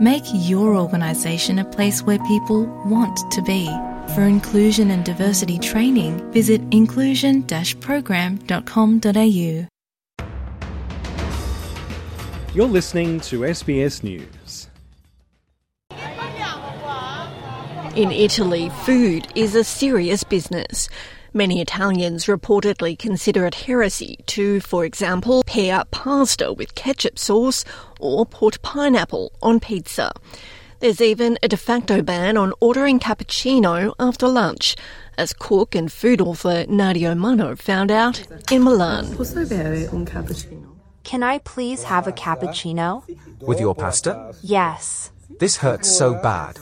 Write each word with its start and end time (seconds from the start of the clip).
Make 0.00 0.24
your 0.32 0.76
organisation 0.76 1.58
a 1.58 1.64
place 1.66 2.02
where 2.02 2.18
people 2.20 2.64
want 2.86 3.18
to 3.32 3.42
be. 3.42 3.66
For 4.14 4.22
inclusion 4.22 4.90
and 4.92 5.04
diversity 5.04 5.58
training, 5.58 6.32
visit 6.32 6.62
inclusion 6.70 7.42
program.com.au. 7.80 9.66
You're 12.54 12.66
listening 12.66 13.20
to 13.20 13.40
SBS 13.40 14.02
News. 14.02 14.68
In 17.94 18.10
Italy, 18.10 18.70
food 18.86 19.28
is 19.34 19.54
a 19.54 19.64
serious 19.64 20.24
business. 20.24 20.88
Many 21.32 21.60
Italians 21.60 22.26
reportedly 22.26 22.98
consider 22.98 23.46
it 23.46 23.54
heresy 23.54 24.18
to, 24.26 24.60
for 24.60 24.84
example, 24.84 25.44
pair 25.46 25.84
pasta 25.92 26.52
with 26.52 26.74
ketchup 26.74 27.20
sauce 27.20 27.64
or 28.00 28.26
put 28.26 28.60
pineapple 28.62 29.30
on 29.40 29.60
pizza. 29.60 30.10
There's 30.80 31.00
even 31.00 31.38
a 31.40 31.46
de 31.46 31.56
facto 31.56 32.02
ban 32.02 32.36
on 32.36 32.52
ordering 32.58 32.98
cappuccino 32.98 33.94
after 34.00 34.26
lunch, 34.26 34.74
as 35.18 35.32
cook 35.32 35.76
and 35.76 35.92
food 35.92 36.20
author 36.20 36.66
Nadia 36.68 37.14
Mano 37.14 37.54
found 37.54 37.92
out 37.92 38.26
in 38.50 38.64
Milan. 38.64 39.16
Can 41.04 41.22
I 41.22 41.38
please 41.38 41.84
have 41.84 42.08
a 42.08 42.12
cappuccino? 42.12 43.04
With 43.40 43.60
your 43.60 43.76
pasta? 43.76 44.34
Yes. 44.42 45.12
This 45.38 45.58
hurts 45.58 45.88
so 45.88 46.14
bad. 46.14 46.58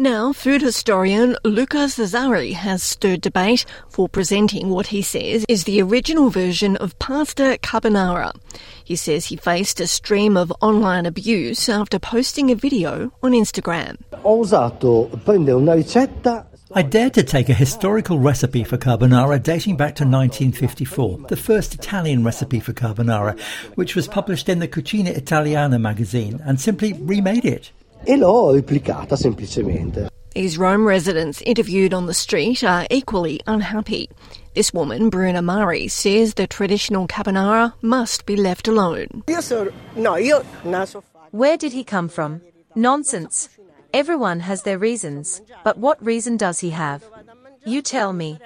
Now, 0.00 0.32
food 0.32 0.62
historian 0.62 1.36
Luca 1.44 1.86
Cesari 1.86 2.54
has 2.54 2.82
stirred 2.82 3.20
debate 3.20 3.66
for 3.90 4.08
presenting 4.08 4.70
what 4.70 4.86
he 4.86 5.02
says 5.02 5.44
is 5.46 5.64
the 5.64 5.82
original 5.82 6.30
version 6.30 6.74
of 6.78 6.98
pasta 6.98 7.58
carbonara. 7.62 8.34
He 8.82 8.96
says 8.96 9.26
he 9.26 9.36
faced 9.36 9.78
a 9.78 9.86
stream 9.86 10.38
of 10.38 10.54
online 10.62 11.04
abuse 11.04 11.68
after 11.68 11.98
posting 11.98 12.50
a 12.50 12.54
video 12.54 13.12
on 13.22 13.32
Instagram. 13.32 13.98
Ho 14.22 14.38
usato 14.38 15.10
prendere 15.22 15.56
una 15.56 15.74
ricetta 15.74 16.46
I 16.72 16.80
dared 16.80 17.12
to 17.14 17.22
take 17.22 17.50
a 17.50 17.52
historical 17.52 18.18
recipe 18.18 18.64
for 18.64 18.78
carbonara 18.78 19.42
dating 19.42 19.76
back 19.76 19.96
to 19.96 20.04
1954, 20.04 21.26
the 21.28 21.36
first 21.36 21.74
Italian 21.74 22.24
recipe 22.24 22.60
for 22.60 22.72
carbonara, 22.72 23.38
which 23.74 23.94
was 23.94 24.08
published 24.08 24.48
in 24.48 24.60
the 24.60 24.68
Cucina 24.68 25.14
Italiana 25.14 25.78
magazine, 25.78 26.40
and 26.46 26.58
simply 26.58 26.94
remade 26.94 27.44
it. 27.44 27.70
E 28.04 28.16
l'ho 28.16 28.52
replicata 28.52 29.16
semplicemente. 29.16 30.08
These 30.34 30.58
Rome 30.58 30.86
residents 30.86 31.42
interviewed 31.42 31.92
on 31.92 32.06
the 32.06 32.14
street 32.14 32.62
are 32.62 32.86
equally 32.88 33.40
unhappy. 33.48 34.08
This 34.54 34.72
woman, 34.72 35.10
Bruna 35.10 35.42
Mari, 35.42 35.88
says 35.88 36.34
the 36.34 36.46
traditional 36.46 37.08
carbonara 37.08 37.74
must 37.82 38.26
be 38.26 38.36
left 38.36 38.68
alone. 38.68 39.24
Where 41.32 41.56
did 41.56 41.72
he 41.72 41.84
come 41.84 42.08
from? 42.08 42.40
Nonsense. 42.76 43.48
Everyone 43.92 44.40
has 44.40 44.62
their 44.62 44.78
reasons, 44.78 45.42
but 45.64 45.78
what 45.78 46.04
reason 46.04 46.36
does 46.36 46.60
he 46.60 46.70
have? 46.70 47.02
You 47.66 47.82
tell 47.82 48.12
me. 48.12 48.38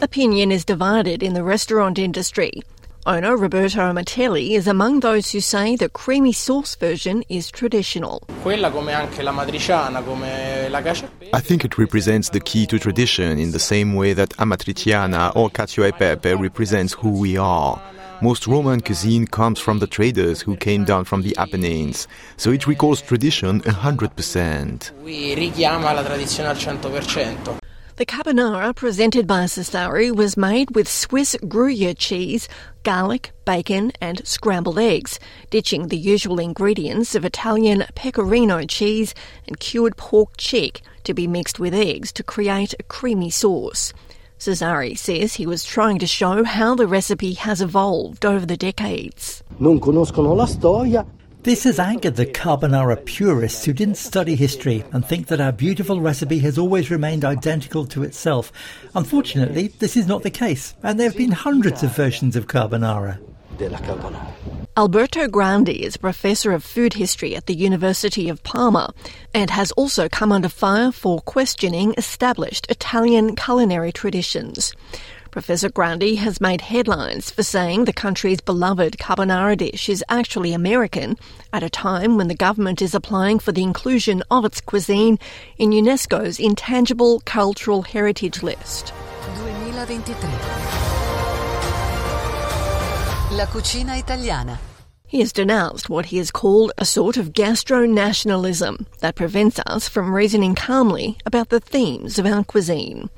Opinion 0.00 0.50
is 0.50 0.64
divided 0.64 1.22
in 1.22 1.34
the 1.34 1.44
restaurant 1.44 1.98
industry. 1.98 2.62
Owner 3.08 3.36
Roberto 3.36 3.82
Amatelli 3.82 4.56
is 4.56 4.66
among 4.66 4.98
those 4.98 5.30
who 5.30 5.40
say 5.40 5.76
the 5.76 5.88
creamy 5.88 6.32
sauce 6.32 6.74
version 6.74 7.22
is 7.28 7.52
traditional. 7.52 8.26
I 8.44 8.60
think 11.40 11.64
it 11.64 11.78
represents 11.78 12.30
the 12.30 12.40
key 12.40 12.66
to 12.66 12.80
tradition 12.80 13.38
in 13.38 13.52
the 13.52 13.60
same 13.60 13.94
way 13.94 14.12
that 14.14 14.30
amatriciana 14.38 15.30
or 15.36 15.50
cacio 15.50 15.86
e 15.88 15.92
pepe 15.92 16.34
represents 16.34 16.94
who 16.94 17.10
we 17.10 17.36
are. 17.36 17.80
Most 18.22 18.48
Roman 18.48 18.80
cuisine 18.80 19.28
comes 19.28 19.60
from 19.60 19.78
the 19.78 19.86
traders 19.86 20.40
who 20.40 20.56
came 20.56 20.84
down 20.84 21.04
from 21.04 21.22
the 21.22 21.36
Apennines, 21.36 22.08
so 22.36 22.50
it 22.50 22.66
recalls 22.66 23.00
tradition 23.02 23.60
100%. 23.60 24.90
The 27.96 28.04
carbonara 28.04 28.76
presented 28.76 29.26
by 29.26 29.44
Cesari 29.44 30.14
was 30.14 30.36
made 30.36 30.74
with 30.74 30.86
Swiss 30.86 31.34
Gruyere 31.48 31.94
cheese, 31.94 32.46
garlic, 32.82 33.32
bacon, 33.46 33.90
and 34.02 34.20
scrambled 34.26 34.78
eggs, 34.78 35.18
ditching 35.48 35.88
the 35.88 35.96
usual 35.96 36.38
ingredients 36.38 37.14
of 37.14 37.24
Italian 37.24 37.86
pecorino 37.94 38.66
cheese 38.66 39.14
and 39.46 39.58
cured 39.58 39.96
pork 39.96 40.36
cheek 40.36 40.82
to 41.04 41.14
be 41.14 41.26
mixed 41.26 41.58
with 41.58 41.72
eggs 41.72 42.12
to 42.12 42.22
create 42.22 42.74
a 42.78 42.82
creamy 42.82 43.30
sauce. 43.30 43.94
Cesari 44.38 44.94
says 44.94 45.32
he 45.32 45.46
was 45.46 45.64
trying 45.64 45.98
to 45.98 46.06
show 46.06 46.44
how 46.44 46.74
the 46.74 46.86
recipe 46.86 47.32
has 47.32 47.62
evolved 47.62 48.26
over 48.26 48.44
the 48.44 48.58
decades. 48.58 49.42
Non 49.58 49.80
conoscono 49.80 50.34
la 50.34 50.44
storia. 50.44 51.06
This 51.46 51.62
has 51.62 51.78
angered 51.78 52.16
the 52.16 52.26
carbonara 52.26 53.04
purists 53.04 53.64
who 53.64 53.72
didn't 53.72 53.98
study 53.98 54.34
history 54.34 54.82
and 54.90 55.06
think 55.06 55.28
that 55.28 55.40
our 55.40 55.52
beautiful 55.52 56.00
recipe 56.00 56.40
has 56.40 56.58
always 56.58 56.90
remained 56.90 57.24
identical 57.24 57.86
to 57.86 58.02
itself. 58.02 58.50
Unfortunately, 58.96 59.68
this 59.68 59.96
is 59.96 60.08
not 60.08 60.24
the 60.24 60.30
case, 60.30 60.74
and 60.82 60.98
there 60.98 61.08
have 61.08 61.16
been 61.16 61.30
hundreds 61.30 61.84
of 61.84 61.94
versions 61.94 62.34
of 62.34 62.48
carbonara. 62.48 63.20
Alberto 64.76 65.28
Grandi 65.28 65.84
is 65.84 65.94
a 65.94 66.00
professor 66.00 66.50
of 66.50 66.64
food 66.64 66.94
history 66.94 67.36
at 67.36 67.46
the 67.46 67.54
University 67.54 68.28
of 68.28 68.42
Parma 68.42 68.92
and 69.32 69.48
has 69.48 69.70
also 69.72 70.08
come 70.08 70.32
under 70.32 70.48
fire 70.48 70.90
for 70.90 71.20
questioning 71.20 71.94
established 71.96 72.66
Italian 72.68 73.36
culinary 73.36 73.92
traditions. 73.92 74.74
Professor 75.36 75.68
Grandi 75.68 76.14
has 76.14 76.40
made 76.40 76.62
headlines 76.62 77.28
for 77.30 77.42
saying 77.42 77.84
the 77.84 77.92
country's 77.92 78.40
beloved 78.40 78.96
carbonara 78.96 79.54
dish 79.58 79.90
is 79.90 80.02
actually 80.08 80.54
American 80.54 81.18
at 81.52 81.62
a 81.62 81.68
time 81.68 82.16
when 82.16 82.28
the 82.28 82.34
government 82.34 82.80
is 82.80 82.94
applying 82.94 83.38
for 83.38 83.52
the 83.52 83.62
inclusion 83.62 84.22
of 84.30 84.46
its 84.46 84.62
cuisine 84.62 85.18
in 85.58 85.72
UNESCO's 85.72 86.40
Intangible 86.40 87.20
Cultural 87.26 87.82
Heritage 87.82 88.42
List. 88.42 88.94
2023. 89.36 90.30
La 93.36 93.44
cucina 93.44 93.98
italiana. 93.98 94.58
He 95.06 95.20
has 95.20 95.34
denounced 95.34 95.90
what 95.90 96.06
he 96.06 96.16
has 96.16 96.30
called 96.30 96.72
a 96.78 96.86
sort 96.86 97.18
of 97.18 97.34
gastro-nationalism 97.34 98.86
that 99.00 99.16
prevents 99.16 99.60
us 99.66 99.86
from 99.86 100.14
reasoning 100.14 100.54
calmly 100.54 101.18
about 101.26 101.50
the 101.50 101.60
themes 101.60 102.18
of 102.18 102.24
our 102.24 102.42
cuisine. 102.42 103.10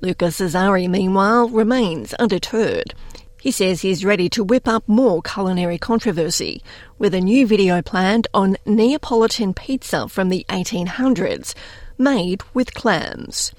Luca 0.00 0.26
Cesari, 0.26 0.88
meanwhile, 0.88 1.48
remains 1.48 2.14
undeterred. 2.14 2.94
He 3.40 3.50
says 3.50 3.80
he's 3.80 4.04
ready 4.04 4.28
to 4.30 4.44
whip 4.44 4.68
up 4.68 4.84
more 4.86 5.22
culinary 5.22 5.78
controversy, 5.78 6.62
with 6.98 7.14
a 7.14 7.20
new 7.20 7.46
video 7.46 7.82
planned 7.82 8.28
on 8.32 8.56
Neapolitan 8.64 9.54
pizza 9.54 10.08
from 10.08 10.28
the 10.28 10.46
1800s, 10.48 11.54
made 11.96 12.42
with 12.54 12.74
clams. 12.74 13.52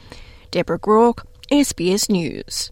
Deborah 0.52 0.80
Groarke, 0.80 1.26
SBS 1.52 2.10
News. 2.10 2.72